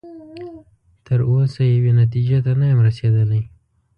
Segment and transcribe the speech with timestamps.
[1.05, 3.41] تر اوسه یوې نتیجې ته نه یم رسیدلی.